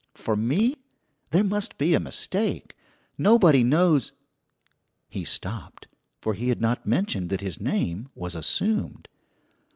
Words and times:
"For 0.15 0.35
me, 0.35 0.77
there 1.29 1.43
must 1.43 1.77
be 1.77 1.93
a 1.93 1.99
mistake! 1.99 2.75
Nobody 3.19 3.63
knows" 3.63 4.13
He 5.11 5.23
stopped, 5.23 5.87
for 6.19 6.33
he 6.33 6.49
had 6.49 6.59
not 6.59 6.87
mentioned 6.87 7.29
that 7.29 7.41
his 7.41 7.61
name 7.61 8.09
was 8.15 8.33
assumed. 8.33 9.07